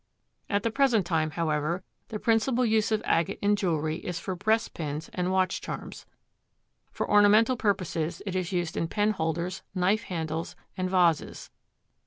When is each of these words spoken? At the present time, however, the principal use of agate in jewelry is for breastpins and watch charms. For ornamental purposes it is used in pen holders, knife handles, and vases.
At 0.49 0.63
the 0.63 0.71
present 0.71 1.05
time, 1.05 1.29
however, 1.29 1.83
the 2.07 2.17
principal 2.17 2.65
use 2.65 2.91
of 2.91 3.03
agate 3.05 3.37
in 3.39 3.55
jewelry 3.55 3.97
is 3.97 4.17
for 4.19 4.35
breastpins 4.35 5.11
and 5.13 5.31
watch 5.31 5.61
charms. 5.61 6.07
For 6.91 7.07
ornamental 7.07 7.55
purposes 7.55 8.19
it 8.25 8.35
is 8.35 8.51
used 8.51 8.75
in 8.75 8.87
pen 8.87 9.11
holders, 9.11 9.61
knife 9.75 10.05
handles, 10.05 10.55
and 10.75 10.89
vases. 10.89 11.51